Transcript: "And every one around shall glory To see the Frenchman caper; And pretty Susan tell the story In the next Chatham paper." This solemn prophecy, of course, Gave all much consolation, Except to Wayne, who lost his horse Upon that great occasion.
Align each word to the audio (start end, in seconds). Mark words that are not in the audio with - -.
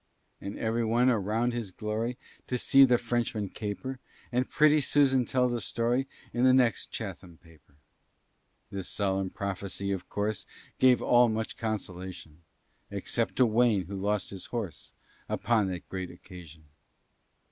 "And 0.41 0.57
every 0.57 0.83
one 0.83 1.11
around 1.11 1.53
shall 1.53 1.61
glory 1.77 2.17
To 2.47 2.57
see 2.57 2.85
the 2.85 2.97
Frenchman 2.97 3.49
caper; 3.49 3.99
And 4.31 4.49
pretty 4.49 4.81
Susan 4.81 5.25
tell 5.25 5.47
the 5.47 5.61
story 5.61 6.07
In 6.33 6.43
the 6.43 6.55
next 6.55 6.89
Chatham 6.89 7.37
paper." 7.37 7.75
This 8.71 8.89
solemn 8.89 9.29
prophecy, 9.29 9.91
of 9.91 10.09
course, 10.09 10.47
Gave 10.79 11.03
all 11.03 11.29
much 11.29 11.55
consolation, 11.55 12.41
Except 12.89 13.35
to 13.35 13.45
Wayne, 13.45 13.85
who 13.85 13.95
lost 13.95 14.31
his 14.31 14.47
horse 14.47 14.91
Upon 15.29 15.67
that 15.67 15.87
great 15.87 16.09
occasion. 16.09 16.63